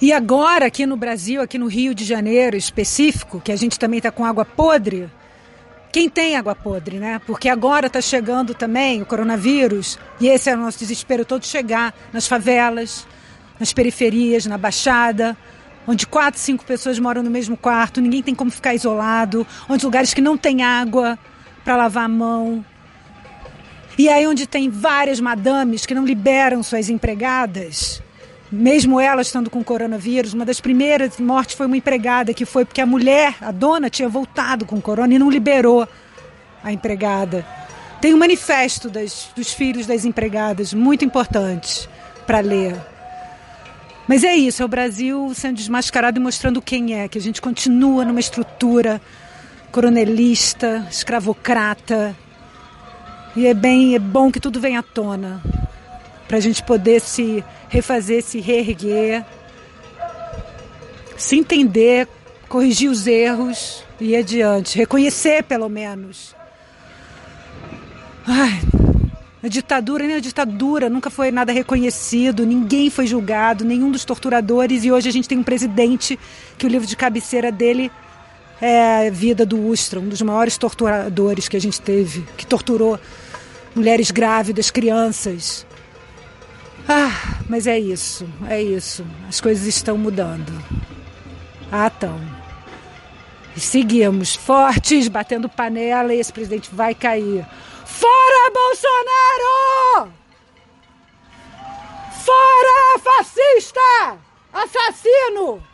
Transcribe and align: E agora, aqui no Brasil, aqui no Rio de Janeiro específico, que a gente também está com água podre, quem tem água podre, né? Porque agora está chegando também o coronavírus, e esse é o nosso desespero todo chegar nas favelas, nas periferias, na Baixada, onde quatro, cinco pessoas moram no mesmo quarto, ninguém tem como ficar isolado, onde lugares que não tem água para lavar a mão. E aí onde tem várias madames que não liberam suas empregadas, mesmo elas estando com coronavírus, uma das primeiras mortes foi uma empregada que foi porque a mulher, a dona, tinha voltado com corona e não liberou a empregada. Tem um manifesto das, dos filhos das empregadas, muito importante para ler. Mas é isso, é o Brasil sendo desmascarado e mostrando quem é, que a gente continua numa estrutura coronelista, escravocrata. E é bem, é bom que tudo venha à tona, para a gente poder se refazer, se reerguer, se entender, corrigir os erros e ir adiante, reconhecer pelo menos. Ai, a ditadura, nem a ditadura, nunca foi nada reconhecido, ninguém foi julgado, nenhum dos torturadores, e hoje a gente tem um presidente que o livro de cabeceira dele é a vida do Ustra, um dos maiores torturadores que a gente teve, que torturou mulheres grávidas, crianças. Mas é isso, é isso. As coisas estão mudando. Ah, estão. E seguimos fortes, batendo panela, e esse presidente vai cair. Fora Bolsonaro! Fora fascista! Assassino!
E 0.00 0.14
agora, 0.14 0.66
aqui 0.66 0.86
no 0.86 0.96
Brasil, 0.96 1.42
aqui 1.42 1.58
no 1.58 1.66
Rio 1.66 1.94
de 1.94 2.04
Janeiro 2.04 2.56
específico, 2.56 3.38
que 3.38 3.52
a 3.52 3.56
gente 3.56 3.78
também 3.78 3.98
está 3.98 4.10
com 4.10 4.24
água 4.24 4.46
podre, 4.46 5.10
quem 5.92 6.08
tem 6.08 6.36
água 6.36 6.54
podre, 6.54 6.98
né? 6.98 7.20
Porque 7.26 7.50
agora 7.50 7.88
está 7.88 8.00
chegando 8.00 8.54
também 8.54 9.02
o 9.02 9.06
coronavírus, 9.06 9.98
e 10.18 10.28
esse 10.28 10.48
é 10.48 10.54
o 10.54 10.56
nosso 10.56 10.78
desespero 10.78 11.24
todo 11.24 11.44
chegar 11.44 11.92
nas 12.14 12.26
favelas, 12.26 13.06
nas 13.58 13.74
periferias, 13.74 14.46
na 14.46 14.56
Baixada, 14.56 15.36
onde 15.86 16.06
quatro, 16.06 16.40
cinco 16.40 16.64
pessoas 16.64 16.98
moram 16.98 17.22
no 17.22 17.30
mesmo 17.30 17.56
quarto, 17.56 18.00
ninguém 18.00 18.22
tem 18.22 18.34
como 18.34 18.50
ficar 18.50 18.74
isolado, 18.74 19.46
onde 19.68 19.84
lugares 19.84 20.14
que 20.14 20.22
não 20.22 20.38
tem 20.38 20.62
água 20.62 21.18
para 21.62 21.76
lavar 21.76 22.04
a 22.04 22.08
mão. 22.08 22.64
E 23.98 24.08
aí 24.08 24.26
onde 24.26 24.46
tem 24.46 24.70
várias 24.70 25.20
madames 25.20 25.84
que 25.84 25.94
não 25.94 26.06
liberam 26.06 26.62
suas 26.62 26.88
empregadas, 26.88 28.02
mesmo 28.50 28.98
elas 28.98 29.28
estando 29.28 29.48
com 29.48 29.62
coronavírus, 29.62 30.34
uma 30.34 30.44
das 30.44 30.60
primeiras 30.60 31.18
mortes 31.18 31.54
foi 31.54 31.66
uma 31.66 31.76
empregada 31.76 32.34
que 32.34 32.44
foi 32.44 32.64
porque 32.64 32.80
a 32.80 32.86
mulher, 32.86 33.36
a 33.40 33.52
dona, 33.52 33.88
tinha 33.88 34.08
voltado 34.08 34.66
com 34.66 34.80
corona 34.80 35.14
e 35.14 35.18
não 35.18 35.30
liberou 35.30 35.86
a 36.62 36.72
empregada. 36.72 37.46
Tem 38.00 38.14
um 38.14 38.18
manifesto 38.18 38.88
das, 38.88 39.30
dos 39.36 39.52
filhos 39.52 39.86
das 39.86 40.04
empregadas, 40.04 40.74
muito 40.74 41.04
importante 41.04 41.88
para 42.26 42.40
ler. 42.40 42.74
Mas 44.08 44.24
é 44.24 44.34
isso, 44.34 44.62
é 44.62 44.64
o 44.64 44.68
Brasil 44.68 45.30
sendo 45.34 45.56
desmascarado 45.56 46.18
e 46.18 46.22
mostrando 46.22 46.60
quem 46.60 46.94
é, 46.98 47.06
que 47.06 47.18
a 47.18 47.20
gente 47.20 47.40
continua 47.40 48.04
numa 48.04 48.18
estrutura 48.18 49.00
coronelista, 49.70 50.86
escravocrata. 50.90 52.16
E 53.36 53.46
é 53.46 53.54
bem, 53.54 53.94
é 53.94 53.98
bom 54.00 54.32
que 54.32 54.40
tudo 54.40 54.60
venha 54.60 54.80
à 54.80 54.82
tona, 54.82 55.40
para 56.30 56.36
a 56.36 56.40
gente 56.40 56.62
poder 56.62 57.00
se 57.00 57.42
refazer, 57.68 58.22
se 58.22 58.38
reerguer, 58.38 59.24
se 61.16 61.36
entender, 61.36 62.06
corrigir 62.48 62.88
os 62.88 63.08
erros 63.08 63.82
e 64.00 64.10
ir 64.10 64.16
adiante, 64.16 64.78
reconhecer 64.78 65.42
pelo 65.42 65.68
menos. 65.68 66.36
Ai, 68.24 68.60
a 69.42 69.48
ditadura, 69.48 70.06
nem 70.06 70.14
a 70.14 70.20
ditadura, 70.20 70.88
nunca 70.88 71.10
foi 71.10 71.32
nada 71.32 71.50
reconhecido, 71.50 72.46
ninguém 72.46 72.90
foi 72.90 73.08
julgado, 73.08 73.64
nenhum 73.64 73.90
dos 73.90 74.04
torturadores, 74.04 74.84
e 74.84 74.92
hoje 74.92 75.08
a 75.08 75.12
gente 75.12 75.28
tem 75.28 75.36
um 75.36 75.42
presidente 75.42 76.16
que 76.56 76.64
o 76.64 76.68
livro 76.68 76.86
de 76.86 76.94
cabeceira 76.94 77.50
dele 77.50 77.90
é 78.60 79.08
a 79.08 79.10
vida 79.10 79.44
do 79.44 79.66
Ustra, 79.66 79.98
um 79.98 80.08
dos 80.08 80.22
maiores 80.22 80.56
torturadores 80.56 81.48
que 81.48 81.56
a 81.56 81.60
gente 81.60 81.80
teve, 81.80 82.24
que 82.36 82.46
torturou 82.46 83.00
mulheres 83.74 84.12
grávidas, 84.12 84.70
crianças. 84.70 85.66
Mas 87.50 87.66
é 87.66 87.76
isso, 87.76 88.28
é 88.48 88.62
isso. 88.62 89.04
As 89.28 89.40
coisas 89.40 89.66
estão 89.66 89.98
mudando. 89.98 90.52
Ah, 91.72 91.88
estão. 91.88 92.16
E 93.56 93.58
seguimos 93.58 94.36
fortes, 94.36 95.08
batendo 95.08 95.48
panela, 95.48 96.14
e 96.14 96.20
esse 96.20 96.32
presidente 96.32 96.70
vai 96.72 96.94
cair. 96.94 97.44
Fora 97.84 98.52
Bolsonaro! 98.52 100.12
Fora 102.24 102.98
fascista! 103.00 104.16
Assassino! 104.52 105.69